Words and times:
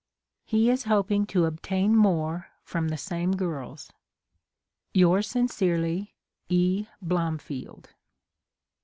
He 0.47 0.71
is 0.71 0.85
hoping 0.85 1.27
to 1.27 1.45
obtain 1.45 1.95
more 1.95 2.47
from 2.63 2.87
the 2.87 2.97
same 2.97 3.35
girls. 3.35 3.93
Yours 4.95 5.27
sincerely, 5.29 6.15
E. 6.49 6.87
Blomfield. 7.03 7.89